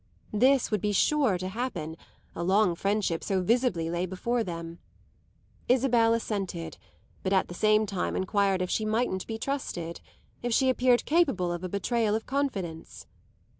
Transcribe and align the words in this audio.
This 0.33 0.71
would 0.71 0.81
be 0.81 0.93
sure 0.93 1.37
to 1.37 1.47
happen, 1.47 1.95
a 2.35 2.43
long 2.43 2.73
friendship 2.73 3.23
so 3.23 3.39
visibly 3.43 3.87
lay 3.91 4.07
before 4.07 4.43
them. 4.43 4.79
Isabel 5.69 6.15
assented, 6.15 6.79
but 7.21 7.33
at 7.33 7.49
the 7.49 7.53
same 7.53 7.85
time 7.85 8.15
enquired 8.15 8.63
if 8.63 8.69
she 8.71 8.83
mightn't 8.83 9.27
be 9.27 9.37
trusted 9.37 10.01
if 10.41 10.51
she 10.51 10.69
appeared 10.71 11.05
capable 11.05 11.51
of 11.51 11.63
a 11.63 11.69
betrayal 11.69 12.15
of 12.15 12.25
confidence. 12.25 13.05